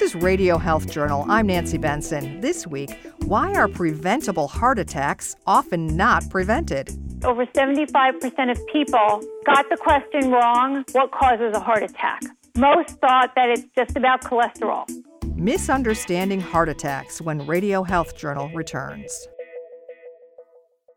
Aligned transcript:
This 0.00 0.14
is 0.14 0.22
Radio 0.22 0.56
Health 0.56 0.90
Journal. 0.90 1.26
I'm 1.28 1.48
Nancy 1.48 1.76
Benson. 1.76 2.40
This 2.40 2.66
week, 2.66 2.88
why 3.26 3.52
are 3.52 3.68
preventable 3.68 4.48
heart 4.48 4.78
attacks 4.78 5.36
often 5.46 5.94
not 5.94 6.30
prevented? 6.30 6.88
Over 7.22 7.44
75% 7.44 8.50
of 8.50 8.66
people 8.68 9.20
got 9.44 9.68
the 9.68 9.76
question 9.78 10.30
wrong 10.30 10.86
what 10.92 11.12
causes 11.12 11.54
a 11.54 11.60
heart 11.60 11.82
attack? 11.82 12.22
Most 12.56 12.98
thought 13.00 13.34
that 13.36 13.50
it's 13.50 13.66
just 13.76 13.94
about 13.94 14.22
cholesterol. 14.22 14.88
Misunderstanding 15.34 16.40
heart 16.40 16.70
attacks 16.70 17.20
when 17.20 17.46
Radio 17.46 17.82
Health 17.82 18.16
Journal 18.16 18.50
returns. 18.54 19.28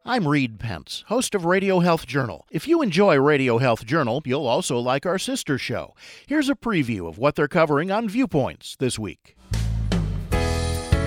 I'm 0.06 0.28
Reed 0.28 0.60
Pence, 0.60 1.06
host 1.08 1.34
of 1.34 1.46
Radio 1.46 1.80
Health 1.80 2.06
Journal. 2.06 2.46
If 2.52 2.68
you 2.68 2.82
enjoy 2.82 3.18
Radio 3.22 3.58
Health 3.58 3.86
Journal, 3.86 4.22
you'll 4.26 4.46
also 4.46 4.78
like 4.78 5.06
our 5.06 5.18
sister 5.18 5.58
show. 5.58 5.96
Here's 6.28 6.50
a 6.50 6.56
preview 6.56 7.08
of 7.08 7.18
what 7.18 7.36
they're 7.36 7.48
covering 7.48 7.90
on 7.90 8.10
Viewpoints 8.10 8.76
this 8.76 9.00
week. 9.00 9.38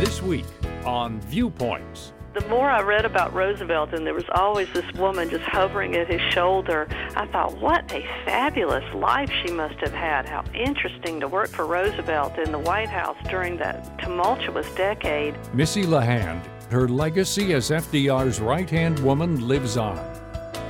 This 0.01 0.23
week 0.23 0.47
on 0.87 1.21
Viewpoints. 1.21 2.15
The 2.33 2.49
more 2.49 2.71
I 2.71 2.81
read 2.81 3.05
about 3.05 3.35
Roosevelt, 3.35 3.93
and 3.93 4.07
there 4.07 4.15
was 4.15 4.25
always 4.35 4.73
this 4.73 4.91
woman 4.95 5.29
just 5.29 5.45
hovering 5.45 5.95
at 5.95 6.11
his 6.11 6.23
shoulder, 6.33 6.89
I 7.15 7.27
thought, 7.27 7.59
what 7.61 7.93
a 7.93 8.01
fabulous 8.25 8.95
life 8.95 9.31
she 9.45 9.53
must 9.53 9.79
have 9.81 9.93
had. 9.93 10.27
How 10.27 10.43
interesting 10.55 11.21
to 11.21 11.29
work 11.29 11.49
for 11.49 11.67
Roosevelt 11.67 12.39
in 12.39 12.51
the 12.51 12.59
White 12.59 12.89
House 12.89 13.19
during 13.29 13.59
that 13.59 13.99
tumultuous 13.99 14.75
decade. 14.75 15.35
Missy 15.53 15.83
LeHand 15.83 16.49
her 16.71 16.89
legacy 16.89 17.53
as 17.55 17.71
FDR's 17.71 18.41
right 18.41 18.69
hand 18.69 18.99
woman 19.01 19.47
lives 19.47 19.77
on. 19.77 19.97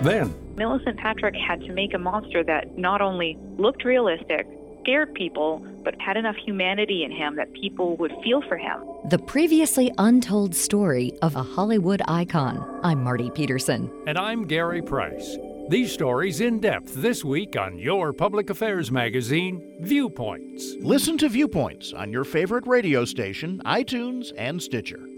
Then, 0.03 0.35
Millicent 0.57 0.99
Patrick 0.99 1.35
had 1.35 1.61
to 1.63 1.73
make 1.73 1.95
a 1.95 1.99
monster 1.99 2.43
that 2.45 2.77
not 2.79 3.01
only 3.01 3.39
looked 3.59 3.85
realistic, 3.85 4.47
scared 4.83 5.13
people, 5.15 5.67
but 5.85 6.01
had 6.01 6.17
enough 6.17 6.37
humanity 6.37 7.03
in 7.05 7.11
him 7.11 7.37
that 7.37 7.53
people 7.53 7.97
would 7.97 8.13
feel 8.23 8.41
for 8.43 8.57
him. 8.57 8.81
The 9.11 9.19
previously 9.19 9.93
untold 9.99 10.55
story 10.55 11.13
of 11.23 11.35
a 11.35 11.43
Hollywood 11.43 12.03
icon. 12.07 12.81
I'm 12.83 13.03
Marty 13.03 13.31
Peterson. 13.31 13.91
And 14.07 14.17
I'm 14.17 14.47
Gary 14.47 14.83
Price. 14.83 15.37
These 15.69 15.93
stories 15.93 16.41
in 16.41 16.61
depth 16.61 16.95
this 16.95 17.25
week 17.25 17.57
on 17.57 17.77
your 17.77 18.13
public 18.13 18.51
affairs 18.51 18.93
magazine, 18.93 19.77
Viewpoints. 19.81 20.75
Listen 20.79 21.19
to 21.19 21.29
Viewpoints 21.29 21.93
on 21.93 22.13
your 22.13 22.23
favorite 22.23 22.67
radio 22.69 23.05
station, 23.05 23.61
iTunes, 23.65 24.31
and 24.39 24.63
Stitcher. 24.63 25.09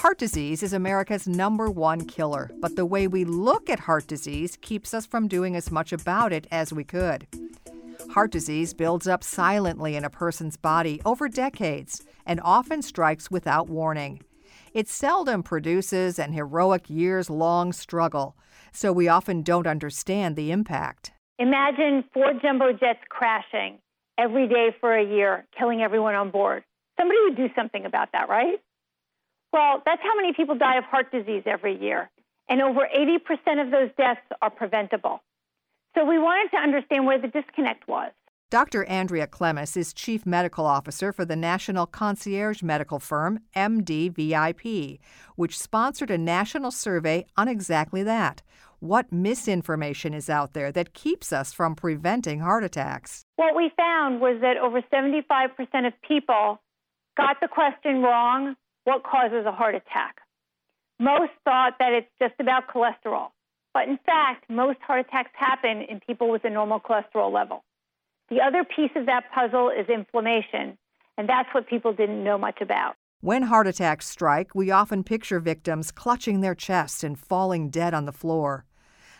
Heart 0.00 0.16
disease 0.16 0.62
is 0.62 0.72
America's 0.72 1.28
number 1.28 1.70
one 1.70 2.06
killer, 2.06 2.50
but 2.58 2.74
the 2.74 2.86
way 2.86 3.06
we 3.06 3.26
look 3.26 3.68
at 3.68 3.80
heart 3.80 4.06
disease 4.06 4.56
keeps 4.62 4.94
us 4.94 5.04
from 5.04 5.28
doing 5.28 5.54
as 5.54 5.70
much 5.70 5.92
about 5.92 6.32
it 6.32 6.46
as 6.50 6.72
we 6.72 6.84
could. 6.84 7.26
Heart 8.12 8.30
disease 8.30 8.72
builds 8.72 9.06
up 9.06 9.22
silently 9.22 9.96
in 9.96 10.04
a 10.06 10.08
person's 10.08 10.56
body 10.56 11.02
over 11.04 11.28
decades 11.28 12.02
and 12.24 12.40
often 12.42 12.80
strikes 12.80 13.30
without 13.30 13.68
warning. 13.68 14.22
It 14.72 14.88
seldom 14.88 15.42
produces 15.42 16.18
an 16.18 16.32
heroic 16.32 16.88
years 16.88 17.28
long 17.28 17.70
struggle, 17.74 18.38
so 18.72 18.94
we 18.94 19.06
often 19.06 19.42
don't 19.42 19.66
understand 19.66 20.34
the 20.34 20.50
impact. 20.50 21.12
Imagine 21.38 22.04
four 22.14 22.32
jumbo 22.40 22.72
jets 22.72 23.00
crashing 23.10 23.76
every 24.16 24.48
day 24.48 24.74
for 24.80 24.96
a 24.96 25.04
year, 25.04 25.44
killing 25.58 25.82
everyone 25.82 26.14
on 26.14 26.30
board. 26.30 26.64
Somebody 26.98 27.18
would 27.24 27.36
do 27.36 27.50
something 27.54 27.84
about 27.84 28.12
that, 28.12 28.30
right? 28.30 28.60
Well, 29.52 29.82
that's 29.84 30.02
how 30.02 30.14
many 30.16 30.32
people 30.32 30.56
die 30.56 30.78
of 30.78 30.84
heart 30.84 31.10
disease 31.10 31.42
every 31.46 31.80
year. 31.80 32.10
And 32.48 32.60
over 32.60 32.88
80% 32.96 33.64
of 33.64 33.70
those 33.70 33.90
deaths 33.96 34.20
are 34.42 34.50
preventable. 34.50 35.22
So 35.96 36.04
we 36.04 36.18
wanted 36.18 36.50
to 36.50 36.62
understand 36.62 37.06
where 37.06 37.20
the 37.20 37.28
disconnect 37.28 37.88
was. 37.88 38.12
Dr. 38.50 38.84
Andrea 38.86 39.28
Klemes 39.28 39.76
is 39.76 39.92
Chief 39.92 40.26
Medical 40.26 40.66
Officer 40.66 41.12
for 41.12 41.24
the 41.24 41.36
national 41.36 41.86
concierge 41.86 42.64
medical 42.64 42.98
firm 42.98 43.38
MDVIP, 43.54 44.98
which 45.36 45.56
sponsored 45.56 46.10
a 46.10 46.18
national 46.18 46.72
survey 46.72 47.26
on 47.36 47.46
exactly 47.46 48.02
that. 48.02 48.42
What 48.80 49.12
misinformation 49.12 50.14
is 50.14 50.28
out 50.28 50.52
there 50.52 50.72
that 50.72 50.94
keeps 50.94 51.32
us 51.32 51.52
from 51.52 51.76
preventing 51.76 52.40
heart 52.40 52.64
attacks? 52.64 53.24
What 53.36 53.54
we 53.54 53.70
found 53.76 54.20
was 54.20 54.40
that 54.40 54.56
over 54.56 54.82
75% 54.92 55.86
of 55.86 55.92
people 56.02 56.60
got 57.16 57.36
the 57.40 57.48
question 57.48 58.02
wrong 58.02 58.56
what 58.90 59.04
causes 59.04 59.46
a 59.46 59.52
heart 59.52 59.76
attack. 59.76 60.16
Most 60.98 61.30
thought 61.44 61.74
that 61.78 61.92
it's 61.92 62.10
just 62.20 62.34
about 62.40 62.64
cholesterol. 62.66 63.28
But 63.72 63.84
in 63.86 64.00
fact, 64.04 64.50
most 64.50 64.80
heart 64.84 65.06
attacks 65.06 65.30
happen 65.32 65.82
in 65.88 66.00
people 66.00 66.28
with 66.28 66.44
a 66.44 66.50
normal 66.50 66.80
cholesterol 66.80 67.32
level. 67.32 67.62
The 68.30 68.40
other 68.40 68.64
piece 68.64 68.90
of 68.96 69.06
that 69.06 69.30
puzzle 69.32 69.70
is 69.70 69.88
inflammation, 69.88 70.76
and 71.16 71.28
that's 71.28 71.48
what 71.52 71.68
people 71.68 71.92
didn't 71.92 72.24
know 72.24 72.36
much 72.36 72.60
about. 72.60 72.96
When 73.20 73.42
heart 73.44 73.68
attacks 73.68 74.08
strike, 74.08 74.56
we 74.56 74.72
often 74.72 75.04
picture 75.04 75.38
victims 75.38 75.92
clutching 75.92 76.40
their 76.40 76.56
chests 76.56 77.04
and 77.04 77.16
falling 77.16 77.70
dead 77.70 77.94
on 77.94 78.06
the 78.06 78.12
floor. 78.12 78.64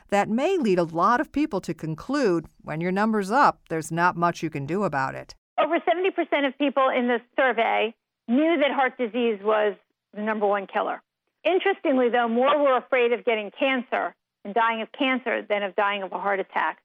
That 0.09 0.29
may 0.29 0.59
lead 0.59 0.81
a 0.81 0.85
lot 0.85 1.21
of 1.21 1.31
people 1.31 1.61
to 1.61 1.75
conclude 1.75 2.47
when 2.63 2.81
your 2.81 2.91
number's 2.91 3.31
up, 3.31 3.61
there's 3.69 3.93
not 3.93 4.17
much 4.17 4.43
you 4.43 4.51
can 4.51 4.67
do 4.67 4.83
about 4.83 5.15
it. 5.15 5.37
Over 5.61 5.79
70% 5.79 6.49
of 6.49 6.59
people 6.59 6.89
in 6.89 7.07
this 7.07 7.21
survey 7.37 7.95
knew 8.31 8.59
that 8.59 8.71
heart 8.71 8.97
disease 8.97 9.39
was 9.43 9.75
the 10.15 10.23
number 10.23 10.47
one 10.47 10.67
killer. 10.67 11.03
Interestingly, 11.45 12.09
though, 12.09 12.29
more 12.29 12.59
were 12.63 12.77
afraid 12.77 13.13
of 13.13 13.25
getting 13.25 13.51
cancer 13.59 14.15
and 14.45 14.55
dying 14.55 14.83
of 14.83 14.89
cancer 14.93 15.43
than 15.43 15.63
of 15.63 15.75
dying 15.75 16.03
of 16.03 16.13
a 16.13 16.19
heart 16.19 16.41
attack. 16.41 16.79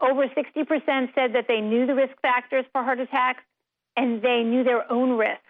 Over 0.00 0.28
60% 0.28 1.14
said 1.14 1.34
that 1.34 1.46
they 1.48 1.60
knew 1.60 1.86
the 1.86 1.94
risk 1.94 2.14
factors 2.22 2.64
for 2.72 2.82
heart 2.82 3.00
attacks 3.00 3.42
and 3.96 4.22
they 4.22 4.42
knew 4.44 4.62
their 4.62 4.90
own 4.90 5.16
risk. 5.18 5.40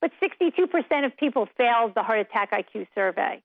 But 0.00 0.10
62% 0.22 1.04
of 1.06 1.16
people 1.16 1.48
failed 1.56 1.92
the 1.94 2.02
heart 2.02 2.20
attack 2.20 2.52
IQ 2.52 2.86
survey. 2.94 3.42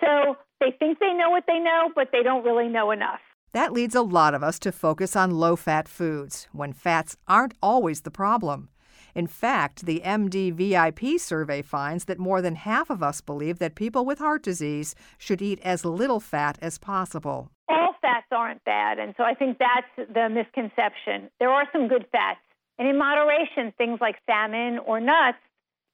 So 0.00 0.36
they 0.60 0.72
think 0.72 0.98
they 0.98 1.12
know 1.12 1.30
what 1.30 1.44
they 1.46 1.58
know, 1.58 1.90
but 1.94 2.08
they 2.12 2.22
don't 2.22 2.44
really 2.44 2.68
know 2.68 2.90
enough. 2.90 3.20
That 3.52 3.72
leads 3.72 3.94
a 3.94 4.02
lot 4.02 4.34
of 4.34 4.42
us 4.42 4.58
to 4.60 4.72
focus 4.72 5.16
on 5.16 5.32
low 5.32 5.56
fat 5.56 5.88
foods 5.88 6.48
when 6.52 6.72
fats 6.72 7.16
aren't 7.26 7.54
always 7.62 8.02
the 8.02 8.10
problem. 8.10 8.68
In 9.14 9.26
fact, 9.26 9.86
the 9.86 10.02
MDVIP 10.04 11.18
survey 11.20 11.62
finds 11.62 12.04
that 12.04 12.18
more 12.18 12.40
than 12.40 12.54
half 12.54 12.90
of 12.90 13.02
us 13.02 13.20
believe 13.20 13.58
that 13.58 13.74
people 13.74 14.04
with 14.04 14.18
heart 14.18 14.42
disease 14.42 14.94
should 15.18 15.42
eat 15.42 15.60
as 15.62 15.84
little 15.84 16.20
fat 16.20 16.58
as 16.62 16.78
possible. 16.78 17.50
All 17.68 17.94
fats 18.00 18.26
aren't 18.30 18.64
bad, 18.64 18.98
and 18.98 19.14
so 19.16 19.24
I 19.24 19.34
think 19.34 19.58
that's 19.58 20.10
the 20.12 20.28
misconception. 20.28 21.30
There 21.38 21.50
are 21.50 21.64
some 21.72 21.88
good 21.88 22.06
fats, 22.12 22.40
and 22.78 22.88
in 22.88 22.98
moderation, 22.98 23.72
things 23.76 23.98
like 24.00 24.16
salmon 24.26 24.78
or 24.78 25.00
nuts 25.00 25.38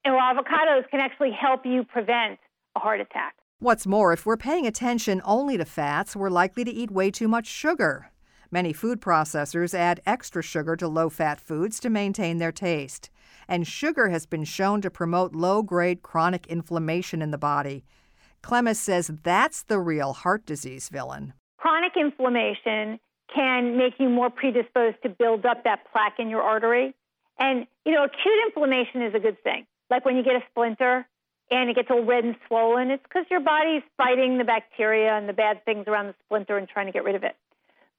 or 0.05 0.13
avocados 0.13 0.89
can 0.89 0.99
actually 0.99 1.31
help 1.31 1.65
you 1.65 1.83
prevent 1.83 2.39
a 2.75 2.79
heart 2.79 3.01
attack. 3.01 3.35
What's 3.59 3.87
more, 3.87 4.13
if 4.13 4.25
we're 4.25 4.37
paying 4.37 4.67
attention 4.67 5.21
only 5.25 5.57
to 5.57 5.65
fats, 5.65 6.15
we're 6.15 6.29
likely 6.29 6.63
to 6.63 6.71
eat 6.71 6.91
way 6.91 7.09
too 7.09 7.27
much 7.27 7.47
sugar. 7.47 8.11
Many 8.49 8.71
food 8.71 9.01
processors 9.01 9.73
add 9.73 10.01
extra 10.05 10.41
sugar 10.41 10.77
to 10.77 10.87
low 10.87 11.09
fat 11.09 11.41
foods 11.41 11.79
to 11.81 11.89
maintain 11.89 12.37
their 12.37 12.53
taste. 12.53 13.09
And 13.47 13.67
sugar 13.67 14.09
has 14.09 14.25
been 14.25 14.45
shown 14.45 14.81
to 14.81 14.89
promote 14.89 15.35
low 15.35 15.61
grade 15.61 16.01
chronic 16.01 16.47
inflammation 16.47 17.21
in 17.21 17.31
the 17.31 17.37
body. 17.37 17.83
Klemes 18.41 18.77
says 18.77 19.11
that's 19.23 19.63
the 19.63 19.79
real 19.79 20.13
heart 20.13 20.45
disease 20.45 20.87
villain. 20.87 21.33
Chronic 21.57 21.93
inflammation 21.97 22.99
can 23.33 23.77
make 23.77 23.95
you 23.99 24.07
more 24.07 24.29
predisposed 24.29 24.97
to 25.03 25.09
build 25.09 25.45
up 25.45 25.65
that 25.65 25.79
plaque 25.91 26.17
in 26.17 26.29
your 26.29 26.41
artery. 26.41 26.93
And, 27.39 27.67
you 27.85 27.91
know, 27.91 28.05
acute 28.05 28.39
inflammation 28.45 29.01
is 29.01 29.13
a 29.13 29.19
good 29.19 29.41
thing. 29.43 29.65
Like 29.89 30.05
when 30.05 30.15
you 30.15 30.23
get 30.23 30.35
a 30.35 30.43
splinter 30.51 31.05
and 31.51 31.69
it 31.69 31.75
gets 31.75 31.89
all 31.91 32.03
red 32.03 32.23
and 32.23 32.35
swollen, 32.47 32.91
it's 32.91 33.03
because 33.03 33.25
your 33.29 33.41
body's 33.41 33.83
fighting 33.97 34.37
the 34.37 34.45
bacteria 34.45 35.17
and 35.17 35.27
the 35.27 35.33
bad 35.33 35.65
things 35.65 35.85
around 35.87 36.07
the 36.07 36.15
splinter 36.25 36.57
and 36.57 36.67
trying 36.69 36.85
to 36.85 36.93
get 36.93 37.03
rid 37.03 37.15
of 37.15 37.23
it. 37.23 37.35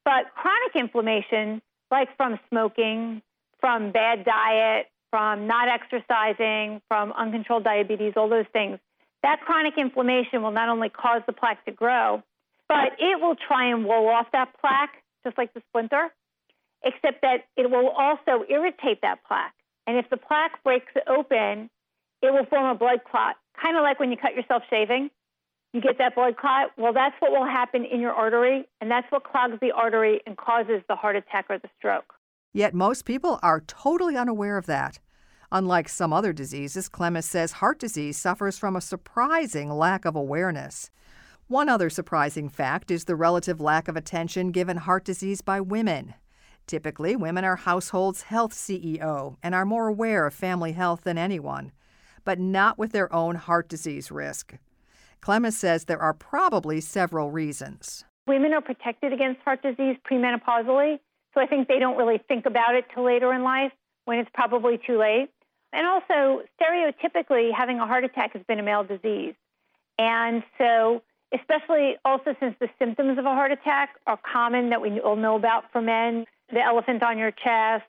But 0.09 0.33
chronic 0.35 0.75
inflammation, 0.75 1.61
like 1.91 2.17
from 2.17 2.41
smoking, 2.49 3.21
from 3.61 3.93
bad 3.93 4.25
diet, 4.25 4.87
from 5.11 5.47
not 5.47 5.69
exercising, 5.69 6.81
from 6.89 7.13
uncontrolled 7.13 7.65
diabetes, 7.65 8.15
all 8.17 8.31
those 8.31 8.47
things, 8.51 8.79
that 9.23 9.43
chronic 9.43 9.75
inflammation 9.77 10.43
will 10.43 10.51
not 10.51 10.71
only 10.71 10.89
cause 10.89 11.21
the 11.27 11.35
plaque 11.35 11.63
to 11.67 11.73
grow, 11.73 12.23
but 12.71 12.93
it 12.99 13.21
will 13.21 13.37
try 13.37 13.67
and 13.71 13.85
wall 13.85 14.09
off 14.09 14.29
that 14.33 14.49
plaque, 14.59 14.95
just 15.25 15.37
like 15.37 15.53
the 15.53 15.61
splinter, 15.69 16.09
except 16.83 17.21
that 17.21 17.45
it 17.59 17.71
will 17.71 17.91
also 17.91 18.47
irritate 18.49 19.03
that 19.03 19.19
plaque. 19.29 19.53
And 19.87 19.99
if 19.99 20.09
the 20.09 20.17
plaque 20.17 20.65
breaks 20.65 20.93
open, 21.07 21.69
it 22.23 22.33
will 22.33 22.47
form 22.47 22.65
a 22.65 22.75
blood 22.75 23.01
clot, 23.05 23.37
kind 23.63 23.77
of 23.77 23.83
like 23.83 24.01
when 24.01 24.11
you 24.11 24.17
cut 24.17 24.35
yourself 24.35 24.63
shaving 24.71 25.11
you 25.73 25.81
get 25.81 25.99
that 25.99 26.15
blood 26.15 26.37
clot. 26.37 26.71
Well, 26.77 26.93
that's 26.93 27.15
what 27.21 27.31
will 27.31 27.47
happen 27.47 27.85
in 27.85 28.01
your 28.01 28.13
artery, 28.13 28.67
and 28.81 28.91
that's 28.91 29.11
what 29.11 29.25
clogs 29.25 29.55
the 29.61 29.73
artery 29.73 30.21
and 30.27 30.37
causes 30.37 30.83
the 30.89 30.97
heart 30.97 31.17
attack 31.17 31.47
or 31.49 31.59
the 31.59 31.69
stroke. 31.79 32.15
Yet 32.53 32.75
most 32.75 33.05
people 33.05 33.39
are 33.43 33.61
totally 33.61 34.17
unaware 34.17 34.57
of 34.57 34.67
that. 34.67 34.99
Unlike 35.53 35.89
some 35.89 36.13
other 36.13 36.33
diseases, 36.33 36.89
Klemes 36.89 37.25
says 37.25 37.53
heart 37.53 37.79
disease 37.79 38.19
suffers 38.19 38.59
from 38.59 38.77
a 38.77 38.81
surprising 38.81 39.71
lack 39.71 40.05
of 40.05 40.17
awareness. 40.17 40.91
One 41.47 41.69
other 41.71 41.89
surprising 41.89 42.51
fact 42.51 42.91
is 42.91 43.05
the 43.05 43.17
relative 43.17 43.61
lack 43.61 43.89
of 43.89 43.97
attention 43.97 44.51
given 44.53 44.77
heart 44.77 45.05
disease 45.05 45.41
by 45.41 45.61
women. 45.61 46.15
Typically, 46.67 47.17
women 47.17 47.45
are 47.45 47.57
households' 47.57 48.23
health 48.23 48.53
CEO 48.53 49.37
and 49.43 49.55
are 49.55 49.65
more 49.65 49.89
aware 49.89 50.27
of 50.27 50.35
family 50.35 50.73
health 50.73 51.05
than 51.05 51.17
anyone, 51.17 51.73
but 52.25 52.39
not 52.39 52.77
with 52.77 52.93
their 52.93 53.11
own 53.11 53.37
heart 53.37 53.71
disease 53.71 54.11
risk. 54.11 54.57
Klemes 55.21 55.55
says 55.55 55.85
there 55.85 56.01
are 56.01 56.15
probably 56.15 56.81
several 56.81 57.31
reasons. 57.31 58.05
Women 58.27 58.53
are 58.53 58.61
protected 58.61 59.13
against 59.13 59.41
heart 59.43 59.63
disease 59.63 59.97
premenopausally, 60.11 60.99
so 61.35 61.41
I 61.41 61.47
think 61.47 61.69
they 61.69 61.79
don't 61.79 61.97
really 61.97 62.21
think 62.29 62.47
about 62.47 62.75
it 62.75 62.85
till 62.95 63.05
later 63.05 63.33
in 63.33 63.43
life 63.43 63.73
when 64.05 64.19
it's 64.19 64.31
probably 64.35 64.79
too 64.87 64.99
late. 64.99 65.29
And 65.73 65.87
also, 65.87 66.43
stereotypically, 66.61 67.51
having 67.55 67.79
a 67.79 67.87
heart 67.87 68.05
attack 68.05 68.33
has 68.33 68.43
been 68.49 68.59
a 68.59 68.63
male 68.63 68.85
disease. 68.85 69.35
And 69.99 70.43
so 70.57 71.03
especially 71.35 71.97
also 72.05 72.35
since 72.41 72.55
the 72.61 72.69
symptoms 72.79 73.19
of 73.19 73.25
a 73.25 73.35
heart 73.35 73.53
attack 73.53 73.91
are 74.07 74.19
common 74.31 74.71
that 74.71 74.81
we 74.81 75.01
all 75.01 75.17
know 75.17 75.37
about 75.37 75.65
for 75.73 75.83
men, 75.83 76.25
the 76.51 76.61
elephant 76.61 77.03
on 77.03 77.19
your 77.19 77.31
chest. 77.31 77.85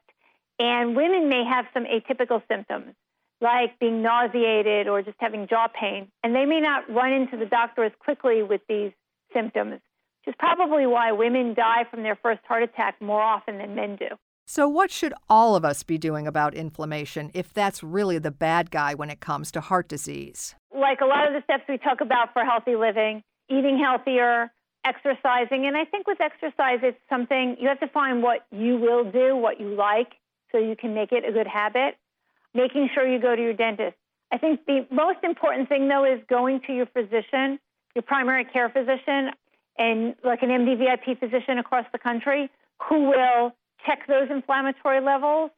And 0.60 0.96
women 0.96 1.30
may 1.30 1.46
have 1.46 1.66
some 1.74 1.86
atypical 1.86 2.42
symptoms, 2.50 2.94
like 3.42 3.80
being 3.80 4.02
nauseated 4.02 4.88
or 4.88 5.02
just 5.02 5.18
having 5.20 5.48
jaw 5.48 5.68
pain. 5.68 6.08
And 6.24 6.36
they 6.36 6.46
may 6.46 6.60
not 6.60 6.90
run 6.90 7.12
into 7.12 7.38
the 7.38 7.46
doctor 7.46 7.84
as 7.84 7.92
quickly 8.00 8.44
with 8.44 8.62
these 8.68 8.92
symptoms, 9.34 9.74
which 9.74 10.34
is 10.34 10.36
probably 10.38 10.86
why 10.86 11.12
women 11.12 11.54
die 11.54 11.86
from 11.90 12.04
their 12.04 12.18
first 12.22 12.42
heart 12.48 12.64
attack 12.64 13.02
more 13.02 13.22
often 13.22 13.58
than 13.58 13.76
men 13.76 13.96
do. 13.96 14.08
So, 14.46 14.68
what 14.68 14.90
should 14.90 15.14
all 15.30 15.56
of 15.56 15.64
us 15.64 15.84
be 15.84 16.00
doing 16.00 16.26
about 16.26 16.56
inflammation 16.56 17.30
if 17.36 17.54
that's 17.54 17.84
really 17.84 18.18
the 18.18 18.32
bad 18.32 18.72
guy 18.72 18.96
when 18.96 19.12
it 19.12 19.20
comes 19.20 19.52
to 19.52 19.62
heart 19.62 19.88
disease? 19.88 20.56
Like 20.74 21.02
a 21.02 21.06
lot 21.06 21.28
of 21.28 21.34
the 21.34 21.44
steps 21.44 21.66
we 21.70 21.78
talk 21.78 22.02
about 22.02 22.34
for 22.34 22.44
healthy 22.44 22.76
living, 22.76 23.22
eating 23.48 23.78
healthier, 23.78 24.52
exercising. 24.84 25.68
And 25.68 25.78
I 25.78 25.86
think 25.86 26.08
with 26.08 26.20
exercise, 26.20 26.80
it's 26.82 26.98
something 27.10 27.58
you 27.60 27.68
have 27.68 27.80
to 27.82 27.88
find 27.90 28.24
what 28.24 28.48
you 28.52 28.78
will 28.78 29.04
do, 29.10 29.36
what 29.36 29.60
you 29.60 29.76
like, 29.76 30.14
so 30.52 30.58
you 30.58 30.76
can 30.76 30.96
make 30.96 31.12
it 31.12 31.24
a 31.28 31.32
good 31.32 31.48
habit. 31.48 31.96
Making 32.54 32.90
sure 32.94 33.07
you 33.07 33.19
go 33.19 33.36
to 33.36 33.42
your 33.42 33.54
dentist. 33.54 33.96
I 34.31 34.38
think 34.38 34.66
the 34.66 34.86
most 34.92 35.19
important 35.24 35.69
thing, 35.69 35.88
though, 35.88 36.06
is 36.06 36.19
going 36.30 36.62
to 36.68 36.74
your 36.74 36.86
physician, 36.88 37.60
your 37.96 38.04
primary 38.04 38.46
care 38.46 38.69
physician, 38.69 39.31
and 39.78 40.16
like 40.24 40.44
an 40.44 40.50
MDVIP 40.50 41.19
physician 41.19 41.57
across 41.57 41.86
the 41.92 42.00
country 42.00 42.50
who 42.88 43.10
will 43.10 43.54
check 43.86 44.07
those 44.07 44.30
inflammatory 44.30 45.01
levels 45.01 45.51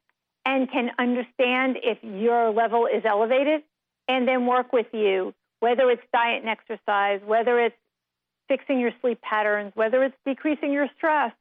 and 0.46 0.72
can 0.72 0.92
understand 1.00 1.78
if 1.84 1.98
your 2.04 2.52
level 2.52 2.88
is 2.88 3.04
elevated 3.06 3.64
and 4.08 4.28
then 4.28 4.46
work 4.46 4.74
with 4.74 4.88
you, 4.94 5.34
whether 5.60 5.90
it's 5.90 6.02
diet 6.14 6.42
and 6.42 6.50
exercise, 6.50 7.22
whether 7.26 7.60
it's 7.60 7.76
fixing 8.48 8.80
your 8.80 8.92
sleep 9.02 9.22
patterns, 9.22 9.72
whether 9.76 10.04
it's 10.04 10.16
decreasing 10.26 10.72
your 10.72 10.88
stress, 10.98 11.32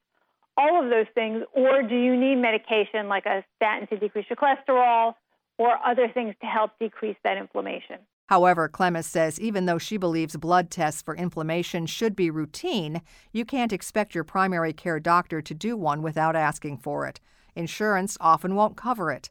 all 0.57 0.83
of 0.83 0.91
those 0.91 1.07
things, 1.15 1.43
or 1.53 1.83
do 1.83 1.97
you 1.97 2.17
need 2.17 2.37
medication 2.37 3.09
like 3.09 3.27
a 3.27 3.45
statin 3.57 3.87
to 3.89 3.97
decrease 3.97 4.27
your 4.29 4.37
cholesterol 4.37 5.15
or 5.61 5.79
other 5.87 6.09
things 6.09 6.35
to 6.41 6.47
help 6.47 6.71
decrease 6.81 7.19
that 7.23 7.37
inflammation? 7.37 7.99
However, 8.31 8.67
Klemes 8.67 9.05
says 9.05 9.39
even 9.39 9.67
though 9.67 9.77
she 9.77 9.99
believes 9.99 10.37
blood 10.37 10.71
tests 10.71 11.03
for 11.03 11.15
inflammation 11.15 11.85
should 11.85 12.17
be 12.17 12.31
routine, 12.31 13.03
you 13.31 13.45
can't 13.45 13.73
expect 13.73 14.15
your 14.15 14.25
primary 14.25 14.73
care 14.73 14.99
doctor 14.99 15.43
to 15.43 15.53
do 15.53 15.77
one 15.77 16.01
without 16.01 16.35
asking 16.35 16.79
for 16.79 17.07
it. 17.07 17.21
Insurance 17.55 18.17
often 18.21 18.55
won't 18.55 18.77
cover 18.77 19.11
it. 19.13 19.31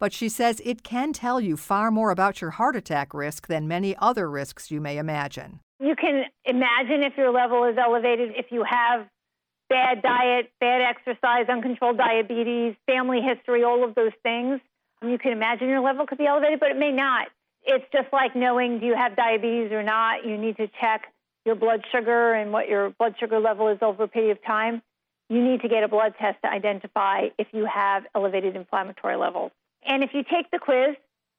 But 0.00 0.12
she 0.12 0.28
says 0.28 0.60
it 0.64 0.82
can 0.82 1.12
tell 1.12 1.40
you 1.40 1.56
far 1.56 1.92
more 1.92 2.10
about 2.10 2.40
your 2.40 2.50
heart 2.50 2.74
attack 2.74 3.14
risk 3.14 3.46
than 3.46 3.68
many 3.68 3.94
other 3.98 4.28
risks 4.28 4.72
you 4.72 4.80
may 4.80 4.98
imagine. 4.98 5.60
You 5.78 5.94
can 5.94 6.24
imagine 6.44 7.04
if 7.04 7.16
your 7.16 7.30
level 7.30 7.64
is 7.64 7.76
elevated, 7.78 8.32
if 8.36 8.46
you 8.50 8.64
have 8.64 9.06
bad 9.68 10.02
diet, 10.02 10.50
bad 10.58 10.80
exercise, 10.80 11.46
uncontrolled 11.48 11.98
diabetes, 11.98 12.74
family 12.86 13.20
history, 13.20 13.62
all 13.62 13.84
of 13.84 13.94
those 13.94 14.12
things. 14.24 14.60
You 15.02 15.18
can 15.18 15.32
imagine 15.32 15.68
your 15.68 15.80
level 15.80 16.06
could 16.06 16.18
be 16.18 16.26
elevated, 16.26 16.60
but 16.60 16.70
it 16.70 16.76
may 16.76 16.92
not. 16.92 17.28
It's 17.64 17.84
just 17.92 18.12
like 18.12 18.34
knowing 18.34 18.80
do 18.80 18.86
you 18.86 18.94
have 18.96 19.16
diabetes 19.16 19.72
or 19.72 19.82
not. 19.82 20.24
You 20.24 20.36
need 20.36 20.56
to 20.56 20.68
check 20.80 21.12
your 21.44 21.54
blood 21.54 21.84
sugar 21.92 22.34
and 22.34 22.52
what 22.52 22.68
your 22.68 22.90
blood 22.90 23.14
sugar 23.18 23.38
level 23.38 23.68
is 23.68 23.78
over 23.82 24.04
a 24.04 24.08
period 24.08 24.32
of 24.32 24.44
time. 24.44 24.82
You 25.28 25.42
need 25.42 25.62
to 25.62 25.68
get 25.68 25.84
a 25.84 25.88
blood 25.88 26.14
test 26.18 26.38
to 26.42 26.50
identify 26.50 27.28
if 27.38 27.48
you 27.52 27.66
have 27.66 28.04
elevated 28.14 28.56
inflammatory 28.56 29.16
levels. 29.16 29.52
And 29.86 30.02
if 30.02 30.10
you 30.14 30.22
take 30.24 30.50
the 30.50 30.58
quiz 30.58 30.96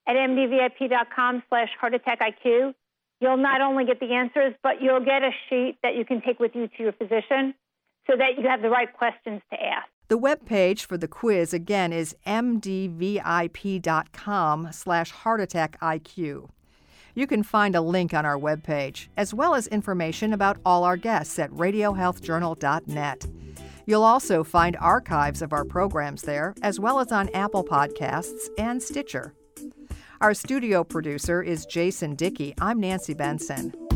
at 0.07 0.15
mdvip.com 0.15 1.43
slash 1.49 1.69
heart 1.79 1.93
attack 1.93 2.19
IQ, 2.19 2.73
you'll 3.19 3.37
not 3.37 3.61
only 3.61 3.85
get 3.85 3.99
the 3.99 4.13
answers, 4.13 4.53
but 4.63 4.81
you'll 4.81 5.03
get 5.03 5.23
a 5.23 5.31
sheet 5.49 5.77
that 5.83 5.95
you 5.95 6.05
can 6.05 6.21
take 6.21 6.39
with 6.39 6.55
you 6.55 6.67
to 6.67 6.83
your 6.83 6.93
physician 6.93 7.53
so 8.09 8.15
that 8.17 8.37
you 8.37 8.47
have 8.47 8.61
the 8.61 8.69
right 8.69 8.91
questions 8.91 9.41
to 9.51 9.61
ask. 9.61 9.89
The 10.09 10.17
web 10.17 10.43
page 10.43 10.85
for 10.85 10.97
the 10.97 11.07
quiz 11.07 11.53
again 11.53 11.93
is 11.93 12.15
mdvip.com 12.25 13.09
slash 14.71 15.13
heartattackiq. 15.13 16.49
You 17.13 17.27
can 17.27 17.43
find 17.43 17.75
a 17.75 17.81
link 17.81 18.15
on 18.15 18.25
our 18.25 18.37
webpage, 18.37 19.09
as 19.15 19.35
well 19.35 19.53
as 19.53 19.67
information 19.67 20.33
about 20.33 20.57
all 20.65 20.83
our 20.83 20.97
guests 20.97 21.37
at 21.37 21.51
radiohealthjournal.net. 21.51 23.27
You'll 23.85 24.03
also 24.03 24.43
find 24.43 24.75
archives 24.77 25.43
of 25.43 25.53
our 25.53 25.65
programs 25.65 26.23
there, 26.23 26.55
as 26.63 26.79
well 26.79 26.99
as 26.99 27.11
on 27.11 27.29
Apple 27.35 27.63
Podcasts 27.63 28.49
and 28.57 28.81
Stitcher. 28.81 29.35
Our 30.21 30.33
studio 30.33 30.83
producer 30.83 31.43
is 31.43 31.67
Jason 31.67 32.15
Dickey. 32.15 32.55
I'm 32.59 32.79
Nancy 32.79 33.13
Benson. 33.13 33.88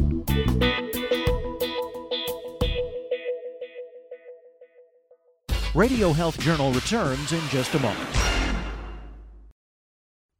Radio 5.75 6.14
Health 6.14 6.40
Journal 6.40 6.72
returns 6.72 7.34
in 7.34 7.42
just 7.50 7.74
a 7.74 7.80
moment. 7.80 8.43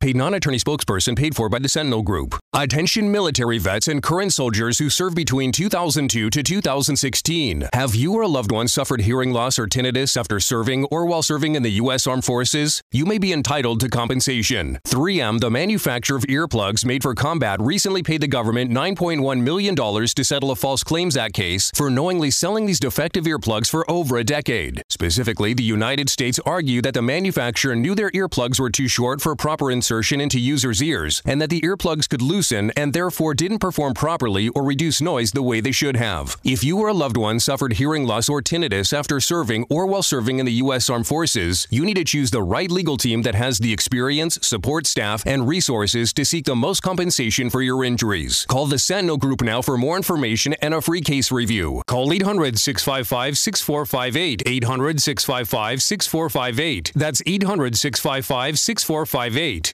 Paid 0.04 0.18
non 0.18 0.34
attorney 0.34 0.58
spokesperson 0.58 1.18
paid 1.18 1.34
for 1.34 1.48
by 1.48 1.60
the 1.60 1.70
Sentinel 1.70 2.02
Group. 2.02 2.38
Attention 2.52 3.10
military 3.10 3.58
vets 3.58 3.88
and 3.88 4.04
current 4.04 4.34
soldiers 4.34 4.78
who 4.78 4.90
served 4.90 5.16
between 5.16 5.54
2002 5.54 6.30
to 6.30 6.44
2016. 6.44 7.70
Have 7.72 7.96
you 7.96 8.14
or 8.14 8.24
a 8.24 8.28
loved 8.28 8.52
one 8.52 8.68
suffered 8.68 9.00
hearing 9.00 9.32
loss 9.32 9.58
or 9.58 9.66
tinnitus 9.66 10.18
after 10.18 10.42
serving 10.42 10.84
or 10.92 11.06
while 11.06 11.24
serving 11.24 11.56
in 11.56 11.64
the 11.64 11.72
U.S. 11.84 12.06
Armed 12.06 12.26
Forces? 12.26 12.82
You 12.92 13.06
may 13.06 13.18
be 13.18 13.32
entitled 13.32 13.80
to 13.80 13.88
compensation. 13.88 14.78
3M, 14.86 15.40
the 15.40 15.50
manufacturer 15.50 16.18
of 16.18 16.24
earplugs 16.24 16.84
made 16.84 17.02
for 17.02 17.16
combat, 17.16 17.62
recently 17.62 18.04
paid 18.04 18.20
the 18.20 18.28
government 18.28 18.72
$9.1 18.72 19.42
million 19.42 19.74
to 19.74 20.24
settle 20.26 20.52
a 20.52 20.58
False 20.58 20.84
Claims 20.84 21.16
Act 21.16 21.34
case 21.34 21.72
for 21.74 21.90
knowingly 21.90 22.30
selling 22.30 22.66
these 22.66 22.82
defective 22.82 23.24
earplugs 23.24 23.70
for 23.70 23.90
over 23.90 24.18
a 24.18 24.26
decade. 24.26 24.84
Specifically, 24.90 25.54
the 25.54 25.64
United 25.64 26.10
States 26.10 26.40
argued 26.46 26.84
that 26.84 26.94
the 26.94 27.02
manufacturer 27.02 27.74
knew 27.74 27.96
their 27.96 28.12
earplugs 28.12 28.60
were 28.60 28.70
too 28.70 28.90
short 28.90 29.22
for 29.22 29.34
proper 29.34 29.72
insertion 29.72 29.93
into 30.02 30.40
users' 30.40 30.82
ears 30.82 31.22
and 31.26 31.42
that 31.42 31.50
the 31.50 31.62
earplugs 31.62 32.10
could 32.10 32.22
loosen 32.22 32.72
and 32.78 32.94
therefore 32.94 33.34
didn't 33.34 33.60
perform 33.60 33.94
properly 33.94 34.50
or 34.50 34.64
reduce 34.64 35.02
noise 35.02 35.32
the 35.32 35.44
way 35.44 35.62
they 35.62 35.72
should 35.72 35.96
have. 35.96 36.38
If 36.44 36.64
you 36.64 36.80
or 36.80 36.88
a 36.88 36.94
loved 36.94 37.18
one 37.18 37.40
suffered 37.40 37.74
hearing 37.74 38.06
loss 38.06 38.30
or 38.30 38.42
tinnitus 38.42 38.92
after 38.92 39.20
serving 39.20 39.66
or 39.70 39.86
while 39.86 40.04
serving 40.04 40.40
in 40.40 40.46
the 40.46 40.54
U.S. 40.64 40.90
Armed 40.90 41.08
Forces, 41.08 41.68
you 41.70 41.86
need 41.86 41.98
to 41.98 42.04
choose 42.04 42.32
the 42.32 42.42
right 42.42 42.72
legal 42.72 42.98
team 42.98 43.22
that 43.24 43.36
has 43.36 43.60
the 43.60 43.74
experience, 43.74 44.40
support 44.42 44.88
staff, 44.88 45.24
and 45.26 45.48
resources 45.48 46.14
to 46.14 46.26
seek 46.26 46.46
the 46.46 46.56
most 46.56 46.82
compensation 46.82 47.50
for 47.50 47.62
your 47.62 47.84
injuries. 47.84 48.46
Call 48.48 48.66
the 48.66 48.80
Sentinel 48.80 49.18
Group 49.18 49.42
now 49.42 49.62
for 49.62 49.78
more 49.78 49.98
information 49.98 50.54
and 50.62 50.74
a 50.74 50.82
free 50.82 51.02
case 51.02 51.32
review. 51.32 51.82
Call 51.88 52.12
800 52.14 52.58
655 52.58 53.38
6458. 53.38 54.44
800 54.46 55.02
655 55.02 55.82
6458. 55.82 56.92
That's 56.96 57.22
800 57.26 57.78
655 57.78 58.60
6458. 58.60 59.74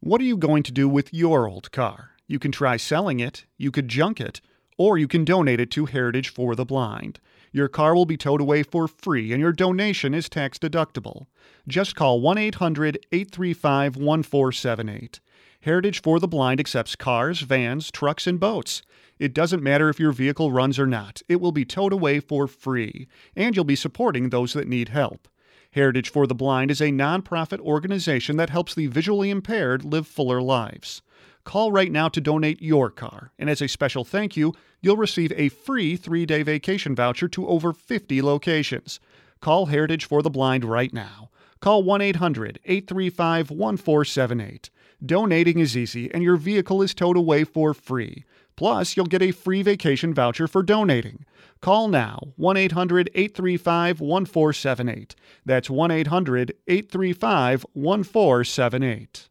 What 0.00 0.20
are 0.20 0.24
you 0.24 0.36
going 0.36 0.62
to 0.64 0.72
do 0.72 0.88
with 0.88 1.12
your 1.14 1.48
old 1.48 1.72
car? 1.72 2.10
You 2.26 2.38
can 2.38 2.52
try 2.52 2.76
selling 2.76 3.18
it, 3.18 3.46
you 3.56 3.70
could 3.70 3.88
junk 3.88 4.20
it, 4.20 4.40
or 4.76 4.98
you 4.98 5.08
can 5.08 5.24
donate 5.24 5.58
it 5.58 5.70
to 5.72 5.86
Heritage 5.86 6.28
for 6.28 6.54
the 6.54 6.66
Blind. 6.66 7.18
Your 7.50 7.66
car 7.66 7.94
will 7.94 8.04
be 8.04 8.18
towed 8.18 8.42
away 8.42 8.62
for 8.62 8.86
free 8.86 9.32
and 9.32 9.40
your 9.40 9.52
donation 9.52 10.12
is 10.12 10.28
tax 10.28 10.58
deductible. 10.58 11.26
Just 11.66 11.96
call 11.96 12.20
1 12.20 12.36
800 12.36 12.98
835 13.10 13.96
1478. 13.96 15.20
Heritage 15.62 16.02
for 16.02 16.20
the 16.20 16.28
Blind 16.28 16.60
accepts 16.60 16.94
cars, 16.94 17.40
vans, 17.40 17.90
trucks, 17.90 18.26
and 18.26 18.38
boats. 18.38 18.82
It 19.18 19.32
doesn't 19.32 19.62
matter 19.62 19.88
if 19.88 19.98
your 19.98 20.12
vehicle 20.12 20.52
runs 20.52 20.78
or 20.78 20.86
not, 20.86 21.22
it 21.26 21.40
will 21.40 21.52
be 21.52 21.64
towed 21.64 21.94
away 21.94 22.20
for 22.20 22.46
free, 22.46 23.08
and 23.34 23.56
you'll 23.56 23.64
be 23.64 23.76
supporting 23.76 24.28
those 24.28 24.52
that 24.52 24.68
need 24.68 24.90
help. 24.90 25.26
Heritage 25.72 26.08
for 26.08 26.26
the 26.26 26.34
Blind 26.34 26.70
is 26.70 26.80
a 26.80 26.90
nonprofit 26.90 27.60
organization 27.60 28.36
that 28.36 28.50
helps 28.50 28.74
the 28.74 28.86
visually 28.86 29.30
impaired 29.30 29.84
live 29.84 30.06
fuller 30.06 30.40
lives. 30.40 31.02
Call 31.44 31.70
right 31.70 31.92
now 31.92 32.08
to 32.08 32.20
donate 32.20 32.60
your 32.60 32.90
car, 32.90 33.32
and 33.38 33.48
as 33.48 33.62
a 33.62 33.68
special 33.68 34.04
thank 34.04 34.36
you, 34.36 34.52
you'll 34.80 34.96
receive 34.96 35.32
a 35.36 35.48
free 35.48 35.96
three 35.96 36.26
day 36.26 36.42
vacation 36.42 36.94
voucher 36.94 37.28
to 37.28 37.46
over 37.46 37.72
50 37.72 38.20
locations. 38.22 38.98
Call 39.40 39.66
Heritage 39.66 40.04
for 40.04 40.22
the 40.22 40.30
Blind 40.30 40.64
right 40.64 40.92
now. 40.92 41.30
Call 41.60 41.82
1 41.82 42.00
800 42.02 42.58
835 42.64 43.50
1478. 43.50 44.70
Donating 45.04 45.58
is 45.58 45.76
easy, 45.76 46.12
and 46.12 46.22
your 46.22 46.36
vehicle 46.36 46.80
is 46.80 46.94
towed 46.94 47.16
away 47.16 47.44
for 47.44 47.74
free. 47.74 48.24
Plus, 48.56 48.96
you'll 48.96 49.06
get 49.06 49.20
a 49.20 49.32
free 49.32 49.62
vacation 49.62 50.14
voucher 50.14 50.48
for 50.48 50.62
donating. 50.62 51.26
Call 51.60 51.88
now 51.88 52.32
1 52.36 52.56
800 52.56 53.10
835 53.14 54.00
1478. 54.00 55.14
That's 55.44 55.68
1 55.68 55.90
800 55.90 56.54
835 56.66 57.66
1478. 57.74 59.28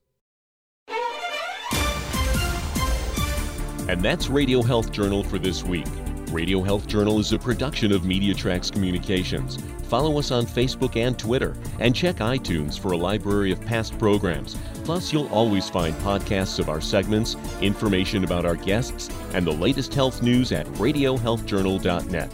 And 3.88 4.02
that's 4.02 4.30
Radio 4.30 4.62
Health 4.62 4.92
Journal 4.92 5.24
for 5.24 5.38
this 5.38 5.64
week. 5.64 5.86
Radio 6.36 6.62
Health 6.62 6.86
Journal 6.86 7.18
is 7.20 7.32
a 7.32 7.40
production 7.40 7.94
of 7.94 8.02
MediaTracks 8.02 8.70
Communications. 8.70 9.58
Follow 9.84 10.20
us 10.20 10.32
on 10.32 10.46
Facebook 10.46 10.98
and 10.98 11.18
Twitter, 11.18 11.56
and 11.80 11.96
check 11.96 12.18
iTunes 12.18 12.78
for 12.78 12.92
a 12.92 12.98
library 12.98 13.54
of 13.54 13.62
past 13.62 13.98
programs. 13.98 14.58
Plus, 14.84 15.14
you'll 15.14 15.30
always 15.30 15.70
find 15.70 15.96
podcasts 16.00 16.60
of 16.60 16.68
our 16.68 16.82
segments, 16.82 17.38
information 17.62 18.26
about 18.26 18.44
our 18.44 18.58
guests, 18.58 19.10
and 19.34 19.48
the 19.48 19.52
latest 19.52 19.94
health 19.94 20.22
news 20.22 20.52
at 20.52 20.68
RadioHealthJournal.net. 20.74 22.32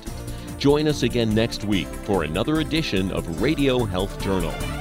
Join 0.58 0.88
us 0.88 1.03
again 1.03 1.36
next 1.36 1.63
week 1.63 1.88
for 1.88 2.24
another 2.24 2.62
edition 2.62 3.12
of 3.12 3.39
Radio 3.39 3.86
Health 3.86 4.20
Journal. 4.20 4.81